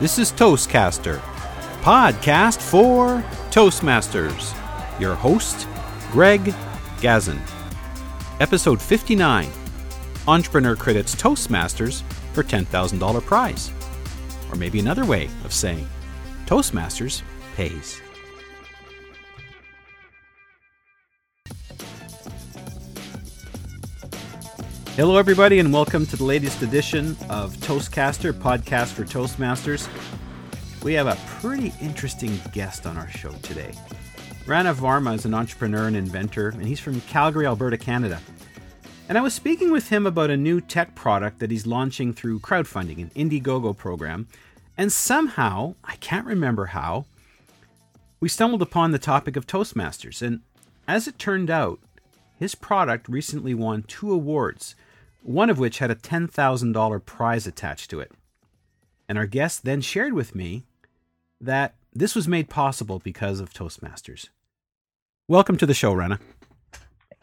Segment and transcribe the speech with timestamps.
[0.00, 1.18] This is Toastcaster,
[1.80, 3.20] podcast for
[3.50, 4.54] Toastmasters.
[5.00, 5.66] Your host,
[6.12, 6.54] Greg
[7.00, 7.40] Gazin.
[8.38, 9.50] Episode 59
[10.28, 12.02] Entrepreneur credits Toastmasters
[12.32, 13.72] for $10,000 prize.
[14.52, 15.88] Or maybe another way of saying
[16.46, 17.22] Toastmasters
[17.56, 18.00] pays.
[24.98, 29.88] Hello, everybody, and welcome to the latest edition of Toastcaster, podcast for Toastmasters.
[30.82, 33.70] We have a pretty interesting guest on our show today.
[34.44, 38.20] Rana Varma is an entrepreneur and inventor, and he's from Calgary, Alberta, Canada.
[39.08, 42.40] And I was speaking with him about a new tech product that he's launching through
[42.40, 44.26] crowdfunding, an Indiegogo program.
[44.76, 47.06] And somehow, I can't remember how,
[48.18, 50.22] we stumbled upon the topic of Toastmasters.
[50.22, 50.40] And
[50.88, 51.78] as it turned out,
[52.36, 54.74] his product recently won two awards
[55.22, 58.12] one of which had a $10,000 prize attached to it.
[59.08, 60.64] And our guest then shared with me
[61.40, 64.28] that this was made possible because of Toastmasters.
[65.26, 66.20] Welcome to the show, Rana.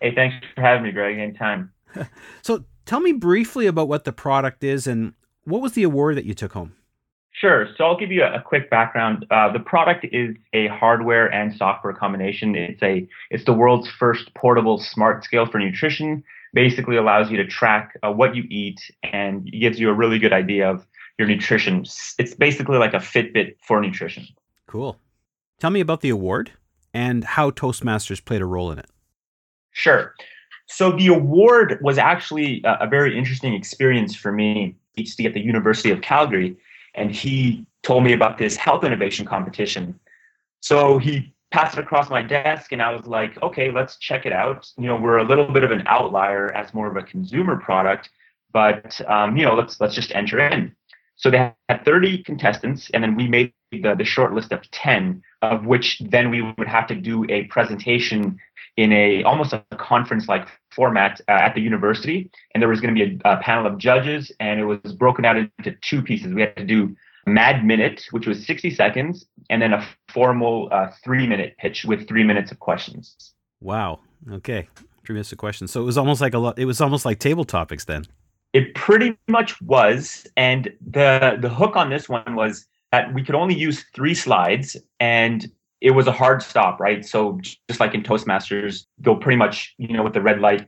[0.02, 1.18] Hey, thanks for having me, Greg.
[1.18, 1.72] Anytime.
[2.42, 5.14] so, tell me briefly about what the product is and
[5.46, 6.76] what was the award that you took home?
[7.32, 7.68] Sure.
[7.78, 9.26] So I'll give you a, a quick background.
[9.30, 12.56] Uh, the product is a hardware and software combination.
[12.56, 16.24] It's a it's the world's first portable smart scale for nutrition
[16.56, 20.34] basically allows you to track uh, what you eat and gives you a really good
[20.34, 20.88] idea of
[21.20, 21.86] your nutrition.
[22.18, 24.26] It's basically like a Fitbit for nutrition.
[24.66, 24.98] Cool.
[25.60, 26.52] Tell me about the award
[26.94, 28.90] and how Toastmasters played a role in it.
[29.72, 30.16] Sure.
[30.68, 34.76] So the award was actually a, a very interesting experience for me.
[34.98, 36.56] PhD at the University of Calgary,
[36.94, 40.00] and he told me about this health innovation competition.
[40.62, 44.34] So he passed it across my desk and I was like, okay, let's check it
[44.34, 44.70] out.
[44.78, 48.10] You know, we're a little bit of an outlier as more of a consumer product,
[48.52, 50.76] but um, you know, let's let's just enter in.
[51.16, 51.38] So they
[51.70, 56.02] had 30 contestants, and then we made the, the short list of 10, of which
[56.10, 58.38] then we would have to do a presentation
[58.76, 62.30] in a almost a conference like format uh, at the university.
[62.54, 65.24] And there was going to be a, a panel of judges, and it was broken
[65.24, 66.34] out into two pieces.
[66.34, 70.92] We had to do Mad Minute, which was 60 seconds, and then a formal uh,
[71.04, 73.34] three minute pitch with three minutes of questions.
[73.62, 74.00] Wow.
[74.32, 74.68] Okay.
[75.06, 75.72] Three minutes of questions.
[75.72, 76.60] So it was almost like a lot.
[76.60, 78.06] It was almost like table topics then.
[78.54, 83.36] It pretty much was, and the the hook on this one was that we could
[83.36, 87.06] only use three slides, and it was a hard stop, right?
[87.06, 90.68] So just like in Toastmasters, they'll pretty much, you know, with the red light,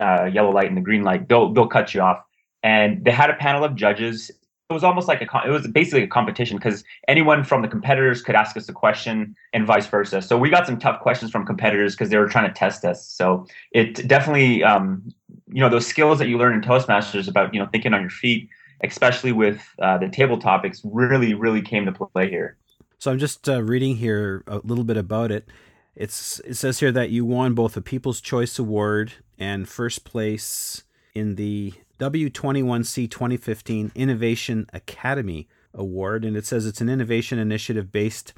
[0.00, 2.22] uh, yellow light, and the green light, they'll they'll cut you off.
[2.62, 4.30] And they had a panel of judges,
[4.70, 8.20] it was almost like a it was basically a competition because anyone from the competitors
[8.20, 10.20] could ask us a question and vice versa.
[10.20, 13.06] So we got some tough questions from competitors because they were trying to test us.
[13.06, 15.02] So it definitely um,
[15.46, 18.10] you know those skills that you learn in Toastmasters about you know thinking on your
[18.10, 18.50] feet,
[18.82, 22.58] especially with uh, the table topics, really really came to play here.
[22.98, 25.48] So I'm just uh, reading here a little bit about it.
[25.96, 30.82] It's it says here that you won both a People's Choice Award and first place
[31.14, 38.32] in the W21C 2015 Innovation Academy Award, and it says it's an innovation initiative based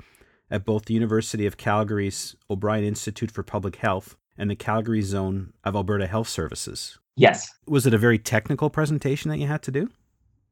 [0.51, 5.53] at both the University of Calgary's O'Brien Institute for Public Health and the Calgary Zone
[5.65, 6.99] of Alberta Health Services.
[7.17, 7.49] Yes.
[7.67, 9.91] Was it a very technical presentation that you had to do?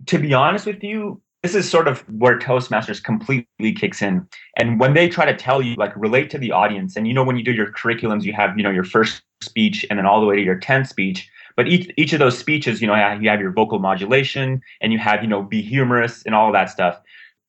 [0.07, 4.27] To be honest with you, this is sort of where Toastmasters completely kicks in.
[4.57, 7.25] And when they try to tell you, like, relate to the audience, and you know,
[7.25, 10.21] when you do your curriculums, you have, you know, your first speech and then all
[10.21, 13.29] the way to your 10th speech but each each of those speeches, you know, you
[13.29, 17.01] have your vocal modulation and you have, you know, be humorous and all that stuff.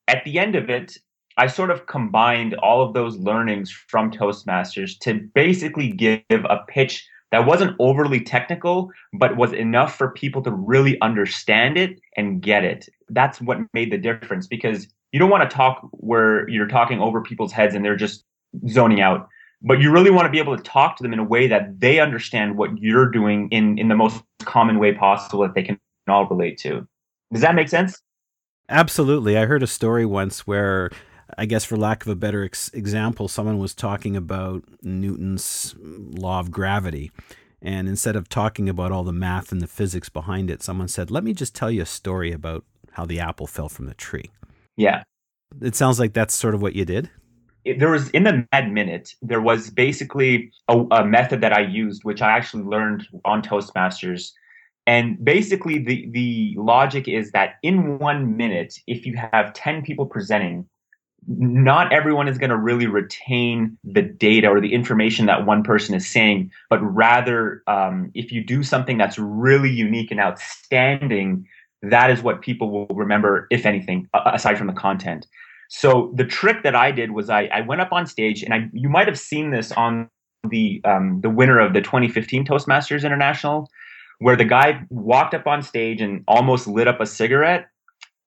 [0.08, 0.98] At the end of it,
[1.36, 7.08] I sort of combined all of those learnings from Toastmasters to basically give a pitch
[7.30, 12.64] that wasn't overly technical, but was enough for people to really understand it and get
[12.64, 12.88] it.
[13.10, 17.22] That's what made the difference because you don't want to talk where you're talking over
[17.22, 18.24] people's heads and they're just
[18.68, 19.28] zoning out
[19.62, 21.80] but you really want to be able to talk to them in a way that
[21.80, 25.78] they understand what you're doing in in the most common way possible that they can
[26.08, 26.86] all relate to.
[27.32, 28.00] Does that make sense?
[28.68, 29.36] Absolutely.
[29.36, 30.90] I heard a story once where
[31.38, 36.40] i guess for lack of a better ex- example someone was talking about newton's law
[36.40, 37.10] of gravity.
[37.62, 41.10] And instead of talking about all the math and the physics behind it someone said
[41.10, 44.30] let me just tell you a story about how the apple fell from the tree.
[44.76, 45.02] Yeah.
[45.60, 47.10] It sounds like that's sort of what you did
[47.64, 52.04] there was in the Mad Minute, there was basically a, a, method that I used,
[52.04, 54.30] which I actually learned on Toastmasters.
[54.86, 60.06] And basically, the, the logic is that in one minute, if you have 10 people
[60.06, 60.66] presenting,
[61.26, 65.94] not everyone is going to really retain the data or the information that one person
[65.94, 71.46] is saying, but rather, um, if you do something that's really unique and outstanding,
[71.82, 75.26] that is what people will remember, if anything, aside from the content.
[75.72, 78.68] So the trick that I did was I, I went up on stage, and I
[78.72, 80.10] you might have seen this on
[80.48, 83.68] the um, the winner of the 2015 Toastmasters International,
[84.18, 87.68] where the guy walked up on stage and almost lit up a cigarette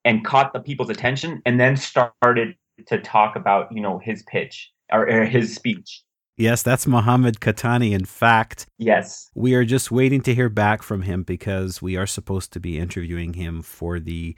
[0.05, 2.55] and caught the people's attention, and then started
[2.87, 6.01] to talk about you know his pitch or, or his speech.
[6.37, 7.91] Yes, that's Mohammed Qahtani.
[7.91, 12.07] In fact, yes, we are just waiting to hear back from him because we are
[12.07, 14.37] supposed to be interviewing him for the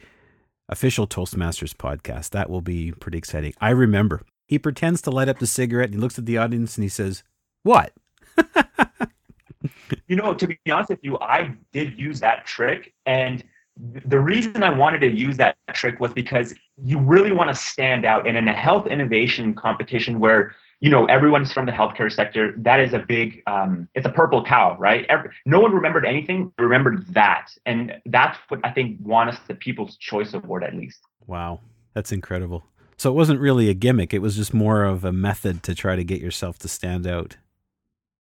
[0.69, 2.31] official Toastmasters podcast.
[2.31, 3.53] That will be pretty exciting.
[3.59, 6.77] I remember he pretends to light up the cigarette and he looks at the audience
[6.77, 7.23] and he says,
[7.63, 7.93] What?
[10.07, 12.93] you know, to be honest with you, I did use that trick.
[13.05, 13.43] And
[13.77, 18.05] the reason I wanted to use that trick was because you really want to stand
[18.05, 18.27] out.
[18.27, 22.53] And in a health innovation competition where you know everyone's from the healthcare sector.
[22.57, 25.05] That is a big um, it's a purple cow right?
[25.09, 27.51] Every, no one remembered anything remembered that.
[27.65, 30.99] And that's what i think won us the people's choice award at least.
[31.27, 31.61] Wow.
[31.93, 32.65] That's incredible.
[32.97, 34.13] So it wasn't really a gimmick.
[34.13, 37.37] It was just more of a method to try to get yourself to stand out.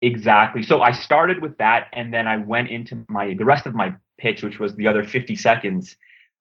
[0.02, 0.62] Exactly.
[0.62, 3.94] So i started with that and then i went into my the rest of my
[4.18, 5.96] pitch which was the other 50 seconds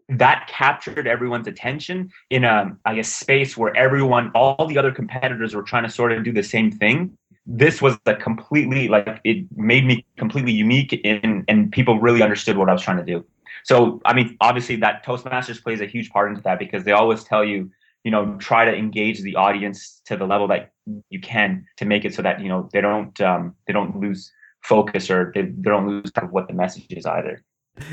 [0.09, 5.55] that captured everyone's attention in a I guess space where everyone all the other competitors
[5.55, 7.17] were trying to sort of do the same thing.
[7.45, 12.57] This was a completely like it made me completely unique in and people really understood
[12.57, 13.25] what I was trying to do.
[13.63, 17.23] So I mean obviously that Toastmasters plays a huge part into that because they always
[17.23, 17.71] tell you
[18.03, 20.71] you know try to engage the audience to the level that
[21.09, 24.31] you can to make it so that you know they don't um, they don't lose
[24.61, 27.43] focus or they, they don't lose what the message is either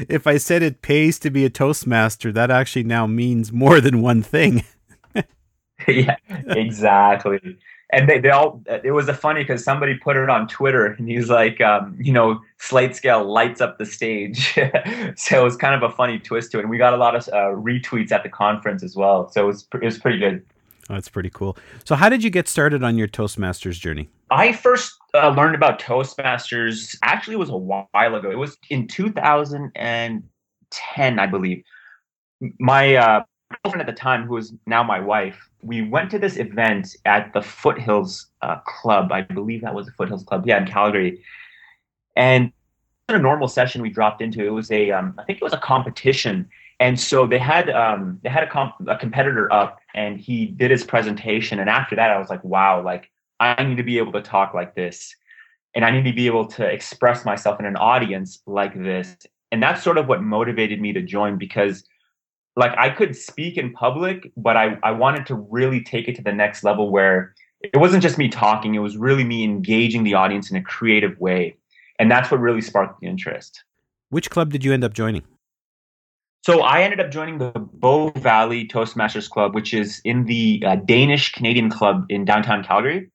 [0.08, 4.02] if I said it pays to be a Toastmaster, that actually now means more than
[4.02, 4.64] one thing.
[5.88, 6.16] yeah,
[6.48, 7.56] exactly.
[7.92, 11.08] And they, they all, it was a funny because somebody put it on Twitter and
[11.08, 14.54] he's like, um, you know, slate scale lights up the stage.
[15.16, 16.62] so it was kind of a funny twist to it.
[16.62, 19.28] And we got a lot of uh, retweets at the conference as well.
[19.30, 20.44] So it was, it was pretty good.
[20.90, 21.56] That's pretty cool.
[21.84, 24.08] So, how did you get started on your Toastmasters journey?
[24.30, 28.28] I first uh, learned about Toastmasters actually was a while ago.
[28.30, 31.62] It was in 2010, I believe.
[32.58, 33.22] My uh,
[33.62, 37.32] girlfriend at the time, who is now my wife, we went to this event at
[37.34, 39.12] the Foothills uh, Club.
[39.12, 41.22] I believe that was the Foothills Club, yeah, in Calgary.
[42.16, 42.50] And
[43.08, 45.52] in a normal session we dropped into, it was a, um, I think it was
[45.52, 46.48] a competition
[46.80, 50.70] and so they had um, they had a, comp- a competitor up and he did
[50.70, 51.60] his presentation.
[51.60, 54.54] And after that i was like wow like i need to be able to talk
[54.54, 55.14] like this.
[55.74, 59.16] And i need to be able to express myself in an audience like this.
[59.52, 61.84] And that's sort of what motivated me to join because
[62.56, 66.22] like i could speak in public but i, I wanted to really take it to
[66.22, 68.74] the next level where it wasn't just me talking.
[68.74, 71.56] It was really me engaging the audience in a creative way.
[71.98, 73.62] And that's what really sparked the interest.
[74.08, 75.24] Which club did you end up joining
[76.42, 80.76] so I ended up joining the Bow Valley Toastmasters Club, which is in the uh,
[80.76, 83.10] Danish Canadian Club in downtown Calgary.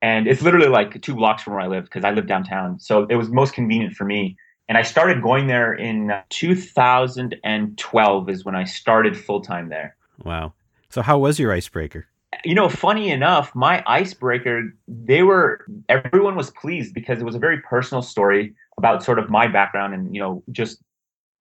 [0.00, 2.80] And it's literally like two blocks from where I live because I live downtown.
[2.80, 4.36] So it was most convenient for me.
[4.66, 9.96] And I started going there in 2012 is when I started full time there.
[10.24, 10.54] Wow.
[10.88, 12.06] So how was your icebreaker?
[12.44, 17.40] You know, funny enough, my icebreaker, they were, everyone was pleased because it was a
[17.40, 20.78] very personal story about sort of my background and, you know, just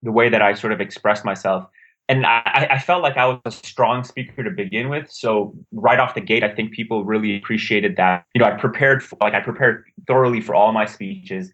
[0.03, 1.65] the way that I sort of expressed myself.
[2.07, 5.11] And I, I, felt like I was a strong speaker to begin with.
[5.11, 8.25] So right off the gate, I think people really appreciated that.
[8.33, 11.53] You know, I prepared for, like I prepared thoroughly for all my speeches,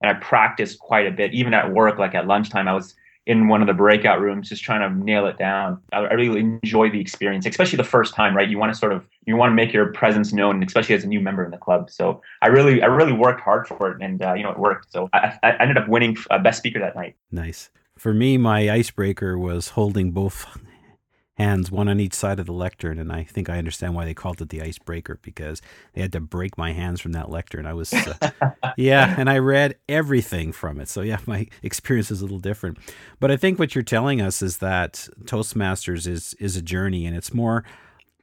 [0.00, 1.34] and I practiced quite a bit.
[1.34, 2.94] Even at work, like at lunchtime, I was
[3.30, 5.80] in one of the breakout rooms just trying to nail it down.
[5.92, 8.36] I, I really enjoy the experience, especially the first time.
[8.36, 11.04] Right, you want to sort of you want to make your presence known, especially as
[11.04, 11.90] a new member in the club.
[11.90, 14.92] So I really I really worked hard for it, and uh, you know it worked.
[14.92, 17.14] So I, I ended up winning uh, best speaker that night.
[17.30, 17.70] Nice
[18.00, 20.46] for me, my icebreaker was holding both
[21.40, 24.14] hands, one on each side of the lectern, and I think I understand why they
[24.14, 25.62] called it the icebreaker because
[25.94, 27.64] they had to break my hands from that lectern.
[27.64, 28.30] I was, uh,
[28.76, 30.88] yeah, and I read everything from it.
[30.88, 32.78] So yeah, my experience is a little different.
[33.18, 37.16] But I think what you're telling us is that Toastmasters is is a journey, and
[37.16, 37.64] it's more.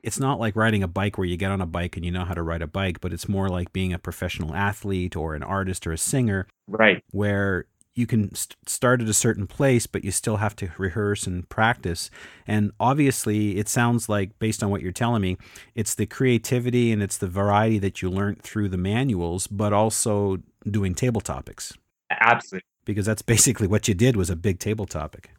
[0.03, 2.23] It's not like riding a bike where you get on a bike and you know
[2.23, 5.43] how to ride a bike, but it's more like being a professional athlete or an
[5.43, 6.47] artist or a singer.
[6.67, 7.03] Right.
[7.11, 7.65] Where
[7.97, 11.47] you can st- start at a certain place, but you still have to rehearse and
[11.49, 12.09] practice.
[12.45, 15.37] And obviously, it sounds like, based on what you're telling me,
[15.75, 20.37] it's the creativity and it's the variety that you learned through the manuals, but also
[20.69, 21.73] doing table topics.
[22.11, 22.65] Absolutely.
[22.85, 25.31] Because that's basically what you did was a big table topic.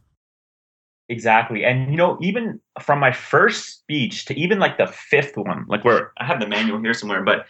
[1.09, 1.65] Exactly.
[1.65, 5.85] And you know, even from my first speech to even like the fifth one, like
[5.85, 7.47] where I have the manual here somewhere, but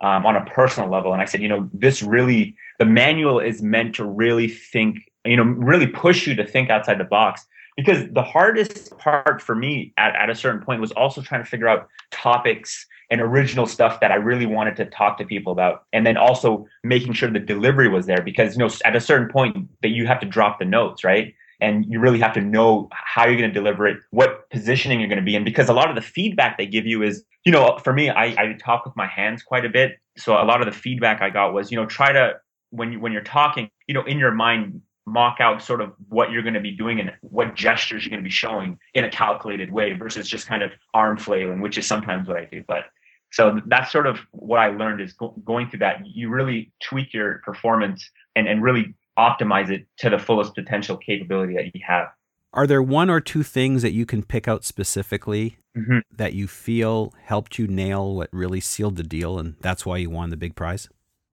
[0.00, 1.12] um, on a personal level.
[1.12, 5.36] And I said, you know, this really, the manual is meant to really think, you
[5.36, 7.46] know, really push you to think outside the box.
[7.76, 11.48] because the hardest part for me at, at a certain point was also trying to
[11.48, 15.84] figure out topics and original stuff that I really wanted to talk to people about.
[15.92, 19.28] And then also making sure the delivery was there because, you know, at a certain
[19.28, 21.34] point that you have to drop the notes, right?
[21.60, 25.08] And you really have to know how you're going to deliver it, what positioning you're
[25.08, 27.52] going to be in, because a lot of the feedback they give you is, you
[27.52, 29.98] know, for me, I, I talk with my hands quite a bit.
[30.16, 32.34] So a lot of the feedback I got was, you know, try to
[32.70, 36.30] when you when you're talking, you know, in your mind, mock out sort of what
[36.30, 39.10] you're going to be doing and what gestures you're going to be showing in a
[39.10, 42.64] calculated way versus just kind of arm flailing, which is sometimes what I do.
[42.66, 42.84] But
[43.30, 46.06] so that's sort of what I learned is go- going through that.
[46.06, 51.54] You really tweak your performance and, and really optimize it to the fullest potential capability
[51.54, 52.08] that you have.
[52.52, 55.98] Are there one or two things that you can pick out specifically mm-hmm.
[56.16, 60.10] that you feel helped you nail what really sealed the deal and that's why you
[60.10, 60.88] won the big prize?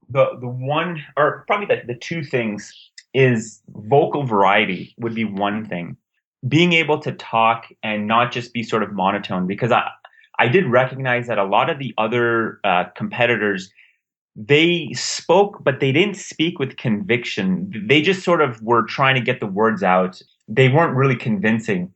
[0.10, 2.74] The the one or probably the, the two things
[3.14, 5.98] is vocal variety would be one thing.
[6.48, 9.90] Being able to talk and not just be sort of monotone because I
[10.40, 13.72] I did recognize that a lot of the other uh, competitors
[14.36, 17.72] they spoke but they didn't speak with conviction.
[17.88, 20.22] They just sort of were trying to get the words out.
[20.48, 21.94] They weren't really convincing.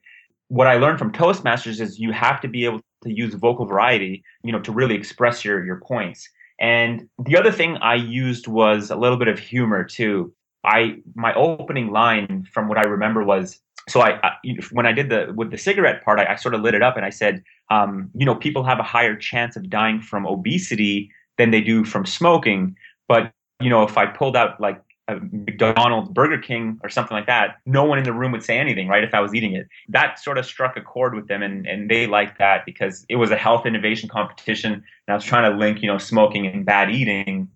[0.50, 4.24] What I learned from Toastmasters is you have to be able to use vocal variety,
[4.44, 6.30] you know, to really express your your points.
[6.60, 10.34] And the other thing I used was a little bit of humor too.
[10.64, 14.32] I my opening line from what I remember was so I, I
[14.72, 16.98] when I did the with the cigarette part, I, I, sort of lit it up
[16.98, 21.12] and I said, um, you know, people have a higher chance of dying from obesity
[21.38, 22.76] than they do from smoking.
[23.08, 27.28] But you know, if I pulled out like a McDonald's, Burger King, or something like
[27.28, 29.04] that, no one in the room would say anything, right?
[29.04, 31.90] If I was eating it, that sort of struck a chord with them, and and
[31.90, 35.58] they liked that because it was a health innovation competition, and I was trying to
[35.58, 37.50] link, you know, smoking and bad eating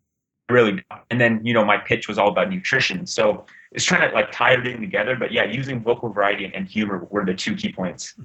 [0.49, 4.13] really and then you know my pitch was all about nutrition so it's trying to
[4.13, 7.55] like tie everything together but yeah using vocal variety and, and humor were the two
[7.55, 8.15] key points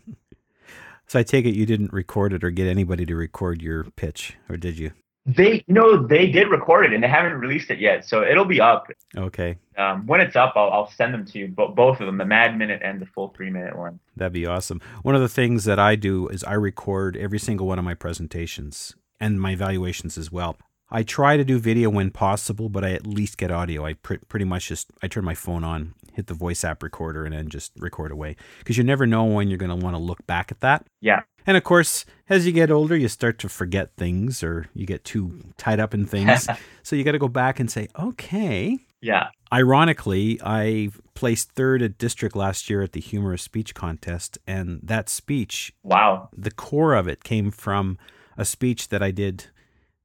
[1.07, 4.37] so i take it you didn't record it or get anybody to record your pitch
[4.49, 4.91] or did you
[5.26, 8.61] they know they did record it and they haven't released it yet so it'll be
[8.61, 8.88] up.
[9.16, 9.57] Okay.
[9.76, 12.25] Um, when it's up I'll, I'll send them to you but both of them the
[12.25, 14.00] mad minute and the full three minute one.
[14.16, 14.81] That'd be awesome.
[15.02, 17.95] One of the things that i do is i record every single one of my
[17.95, 20.57] presentations and my evaluations as well.
[20.90, 23.85] I try to do video when possible, but I at least get audio.
[23.85, 27.25] I pr- pretty much just I turn my phone on, hit the voice app recorder,
[27.25, 30.02] and then just record away because you never know when you're going to want to
[30.02, 30.87] look back at that.
[31.00, 31.23] Yeah.
[31.47, 35.04] And of course, as you get older, you start to forget things or you get
[35.04, 36.49] too tied up in things.
[36.83, 38.78] so you got to go back and say, okay.
[39.02, 39.28] Yeah.
[39.52, 45.09] Ironically, I placed third at district last year at the humorous speech contest, and that
[45.09, 47.99] speech, wow, the core of it came from
[48.37, 49.47] a speech that I did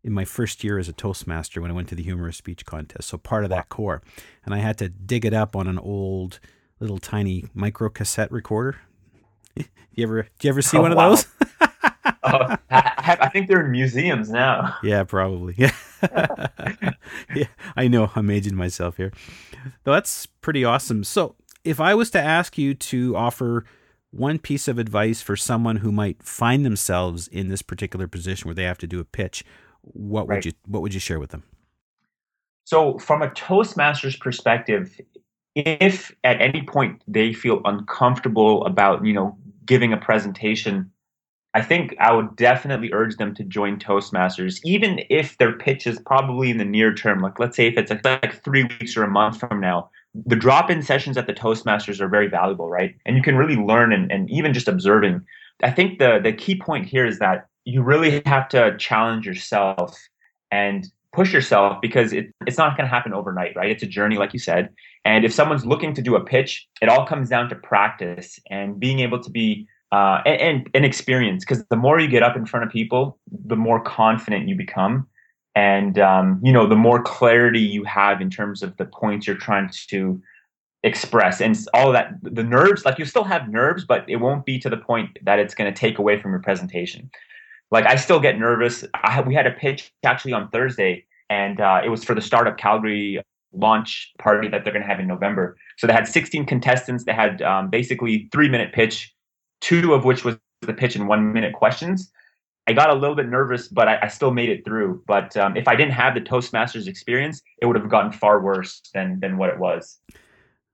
[0.03, 3.09] in my first year as a Toastmaster when I went to the humorous speech contest.
[3.09, 4.01] So part of that core.
[4.45, 6.39] And I had to dig it up on an old
[6.79, 8.77] little tiny micro cassette recorder.
[9.55, 11.11] you ever do you ever see oh, one wow.
[11.11, 11.49] of those?
[12.23, 14.75] oh, I, I, think they're in museums now.
[14.83, 15.55] Yeah, probably.
[15.57, 15.71] Yeah.
[17.35, 18.11] yeah, I know.
[18.15, 19.11] I'm aging myself here.
[19.83, 21.03] Though that's pretty awesome.
[21.03, 23.65] So, if I was to ask you to offer
[24.11, 28.55] one piece of advice for someone who might find themselves in this particular position where
[28.55, 29.43] they have to do a pitch,
[29.81, 30.37] what right.
[30.37, 31.43] would you what would you share with them?
[32.65, 34.99] So, from a Toastmasters perspective,
[35.55, 40.91] if at any point they feel uncomfortable about you know giving a presentation,
[41.53, 45.99] I think I would definitely urge them to join Toastmasters, even if their pitch is
[46.05, 47.19] probably in the near term.
[47.19, 50.81] Like, let's say if it's like three weeks or a month from now, the drop-in
[50.83, 52.95] sessions at the Toastmasters are very valuable, right?
[53.05, 55.25] And you can really learn and, and even just observing.
[55.63, 59.97] I think the the key point here is that you really have to challenge yourself
[60.51, 63.71] and push yourself because it, it's not going to happen overnight, right?
[63.71, 64.69] It's a journey, like you said.
[65.05, 68.79] And if someone's looking to do a pitch, it all comes down to practice and
[68.79, 71.43] being able to be uh, and, and, and experience.
[71.43, 75.07] Because the more you get up in front of people, the more confident you become,
[75.55, 79.35] and um, you know, the more clarity you have in terms of the points you're
[79.35, 80.21] trying to
[80.83, 82.13] express and all that.
[82.21, 85.39] The nerves, like you still have nerves, but it won't be to the point that
[85.39, 87.09] it's going to take away from your presentation
[87.71, 88.83] like I still get nervous.
[88.93, 92.57] I, we had a pitch actually on Thursday, and uh, it was for the startup
[92.57, 93.21] Calgary
[93.53, 95.57] launch party that they're going to have in November.
[95.77, 97.05] So they had 16 contestants.
[97.05, 99.13] They had um, basically three minute pitch,
[99.61, 102.11] two of which was the pitch and one minute questions.
[102.67, 105.03] I got a little bit nervous, but I, I still made it through.
[105.07, 108.81] But um, if I didn't have the Toastmasters experience, it would have gotten far worse
[108.93, 109.97] than than what it was.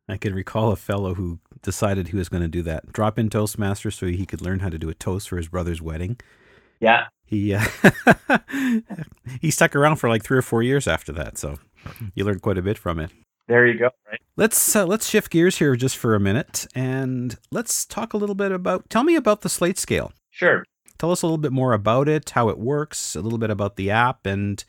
[0.08, 3.30] I could recall a fellow who decided he was going to do that drop in
[3.30, 6.18] Toastmasters so he could learn how to do a toast for his brother's wedding.
[6.80, 7.06] Yeah.
[7.26, 7.66] He uh,
[9.42, 11.58] he stuck around for like three or four years after that, so
[12.14, 13.12] you learned quite a bit from it.
[13.48, 13.90] There you go.
[14.10, 14.20] Right.
[14.38, 18.36] Let's uh, let's shift gears here just for a minute and let's talk a little
[18.36, 18.90] bit about.
[18.90, 20.12] Tell me about the Slate Scale.
[20.30, 20.64] Sure.
[20.98, 23.76] Tell us a little bit more about it, how it works, a little bit about
[23.76, 24.64] the app, and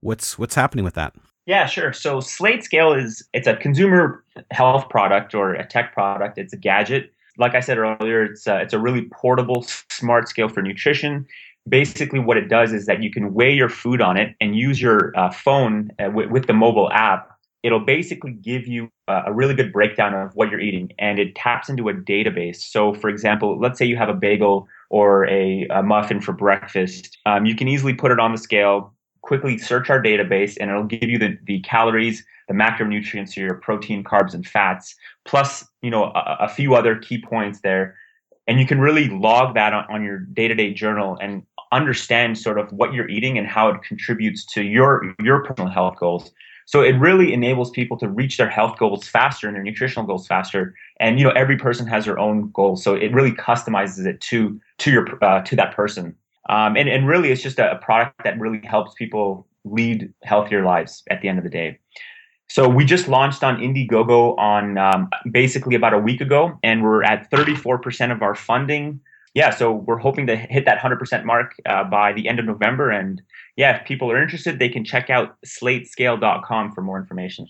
[0.00, 1.14] what's what's happening with that.
[1.46, 1.92] Yeah, sure.
[1.92, 6.38] So Slate Scale is it's a consumer health product or a tech product.
[6.38, 7.12] It's a gadget.
[7.38, 11.26] Like I said earlier, it's a, it's a really portable, smart scale for nutrition.
[11.68, 14.80] Basically, what it does is that you can weigh your food on it and use
[14.80, 19.52] your uh, phone uh, w- with the mobile app it'll basically give you a really
[19.52, 22.58] good breakdown of what you're eating and it taps into a database.
[22.58, 27.18] So, for example, let's say you have a bagel or a, a muffin for breakfast.
[27.26, 28.94] Um, you can easily put it on the scale,
[29.26, 34.04] quickly search our database, and it'll give you the, the calories, the macronutrients, your protein,
[34.04, 37.96] carbs, and fats, plus you know a, a few other key points there.
[38.48, 41.42] And you can really log that on, on your day-to-day journal and
[41.72, 45.96] understand sort of what you're eating and how it contributes to your your personal health
[45.98, 46.30] goals.
[46.66, 50.26] So it really enables people to reach their health goals faster and their nutritional goals
[50.26, 50.74] faster.
[51.00, 54.60] And you know, every person has their own goals, so it really customizes it to
[54.78, 56.14] to your uh, to that person.
[56.48, 60.64] Um, and and really, it's just a, a product that really helps people lead healthier
[60.64, 61.78] lives at the end of the day.
[62.48, 67.02] So we just launched on Indiegogo on um, basically about a week ago, and we're
[67.02, 69.00] at 34% of our funding
[69.36, 72.90] yeah, so we're hoping to hit that 100% mark uh, by the end of November.
[72.90, 73.20] And
[73.56, 77.46] yeah, if people are interested, they can check out slatescale.com for more information.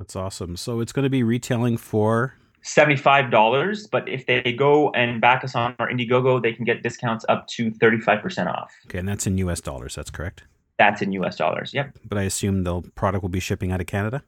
[0.00, 0.56] That's awesome.
[0.56, 5.54] So it's going to be retailing for $75, but if they go and back us
[5.54, 8.72] on our Indiegogo, they can get discounts up to 35% off.
[8.86, 10.44] Okay, and that's in US dollars, that's correct?
[10.78, 11.96] That's in US dollars, yep.
[12.04, 14.22] But I assume the product will be shipping out of Canada?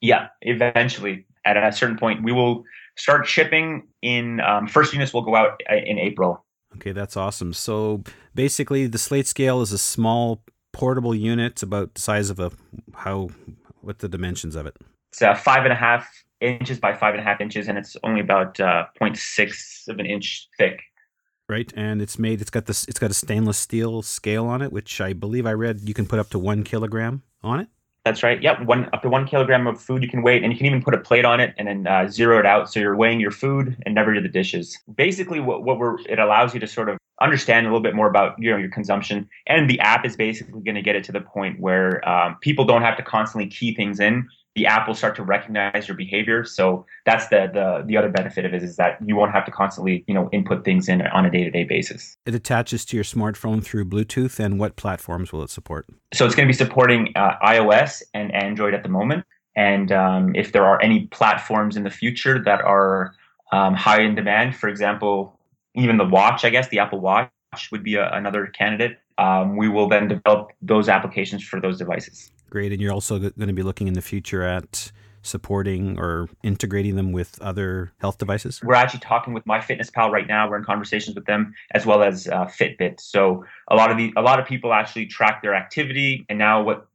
[0.00, 1.26] Yeah, eventually.
[1.46, 2.64] At a certain point, we will
[2.96, 6.44] start shipping in um, first units will go out uh, in April.
[6.76, 7.52] Okay, that's awesome.
[7.52, 8.02] So
[8.34, 10.42] basically, the slate scale is a small
[10.72, 12.50] portable unit, about the size of a
[12.94, 13.30] how
[13.80, 14.76] what the dimensions of it?
[15.12, 16.08] It's uh, five and a half
[16.44, 20.06] inches by five and a half inches, and it's only about uh, 0.6 of an
[20.06, 20.80] inch thick.
[21.48, 22.40] Right, and it's made.
[22.40, 22.86] It's got this.
[22.86, 26.06] It's got a stainless steel scale on it, which I believe I read you can
[26.06, 27.68] put up to one kilogram on it.
[28.04, 28.40] That's right.
[28.42, 30.82] Yep, one up to one kilogram of food you can weigh, and you can even
[30.82, 33.30] put a plate on it and then uh, zero it out, so you're weighing your
[33.30, 34.78] food and never do the dishes.
[34.94, 38.06] Basically, what, what we're it allows you to sort of understand a little bit more
[38.06, 41.12] about you know your consumption, and the app is basically going to get it to
[41.12, 44.94] the point where um, people don't have to constantly key things in the app will
[44.94, 46.44] start to recognize your behavior.
[46.44, 49.50] So that's the the the other benefit of it is that you won't have to
[49.50, 52.16] constantly you know input things in on a day to day basis.
[52.26, 55.86] It attaches to your smartphone through Bluetooth, and what platforms will it support?
[56.12, 59.24] So it's going to be supporting uh, iOS and Android at the moment.
[59.56, 63.14] And um, if there are any platforms in the future that are
[63.52, 65.38] um, high in demand, for example,
[65.74, 67.30] even the watch, I guess the Apple Watch
[67.70, 68.98] would be a, another candidate.
[69.18, 72.32] Um, we will then develop those applications for those devices.
[72.50, 72.72] Great.
[72.72, 74.92] And you're also going to be looking in the future at
[75.24, 78.60] supporting or integrating them with other health devices?
[78.62, 80.48] We're actually talking with MyFitnessPal right now.
[80.48, 83.00] We're in conversations with them as well as uh, Fitbit.
[83.00, 86.62] So a lot of the a lot of people actually track their activity, and now
[86.62, 86.86] what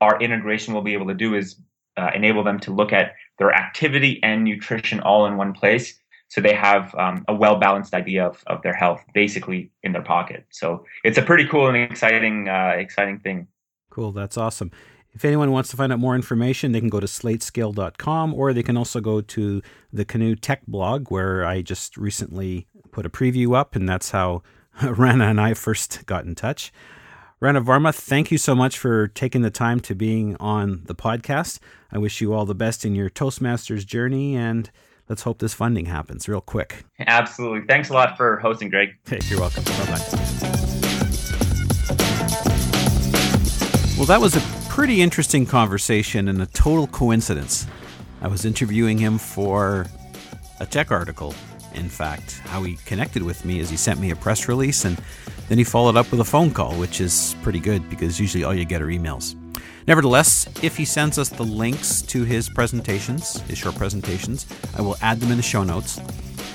[0.00, 1.56] our integration will be able to do is
[1.96, 5.98] uh, enable them to look at their activity and nutrition all in one place.
[6.28, 10.02] So they have um, a well balanced idea of, of their health basically in their
[10.02, 10.44] pocket.
[10.50, 13.46] So it's a pretty cool and exciting uh, exciting thing.
[13.90, 14.12] Cool.
[14.12, 14.72] That's awesome.
[15.16, 18.62] If anyone wants to find out more information, they can go to slatescale.com or they
[18.62, 23.56] can also go to the Canoe Tech blog, where I just recently put a preview
[23.56, 24.42] up, and that's how
[24.82, 26.70] Rana and I first got in touch.
[27.40, 31.60] Rana Varma, thank you so much for taking the time to being on the podcast.
[31.90, 34.70] I wish you all the best in your Toastmasters journey, and
[35.08, 36.84] let's hope this funding happens real quick.
[37.06, 37.66] Absolutely.
[37.66, 38.90] Thanks a lot for hosting, Greg.
[39.08, 39.64] Hey, you're welcome.
[39.64, 40.46] Bye bye.
[43.96, 47.66] Well, that was a pretty interesting conversation and a total coincidence.
[48.20, 49.86] I was interviewing him for
[50.60, 51.34] a tech article.
[51.72, 55.00] In fact, how he connected with me is he sent me a press release and
[55.48, 58.52] then he followed up with a phone call, which is pretty good because usually all
[58.52, 59.34] you get are emails.
[59.86, 64.44] Nevertheless, if he sends us the links to his presentations, his short presentations,
[64.76, 65.98] I will add them in the show notes.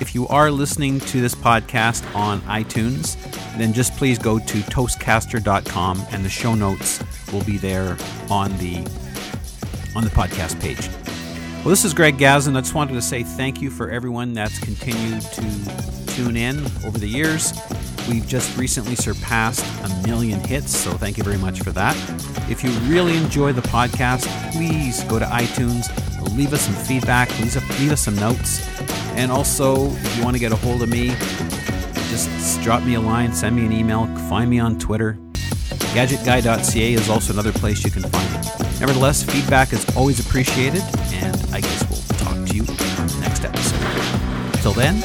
[0.00, 3.16] If you are listening to this podcast on iTunes,
[3.58, 7.96] then just please go to toastcaster.com and the show notes will be there
[8.30, 8.76] on the
[9.94, 10.88] on the podcast page.
[11.58, 12.56] Well, this is Greg Gazin.
[12.56, 16.98] I just wanted to say thank you for everyone that's continued to tune in over
[16.98, 17.52] the years.
[18.08, 21.96] We've just recently surpassed a million hits, so thank you very much for that.
[22.50, 25.86] If you really enjoy the podcast, please go to iTunes,
[26.36, 28.66] leave us some feedback, leave us, leave us some notes.
[29.14, 31.08] And also, if you want to get a hold of me,
[32.10, 35.16] just drop me a line, send me an email, find me on Twitter.
[35.92, 38.80] GadgetGuy.ca is also another place you can find it.
[38.80, 43.44] Nevertheless, feedback is always appreciated, and I guess we'll talk to you in the next
[43.44, 44.62] episode.
[44.62, 45.02] Till then,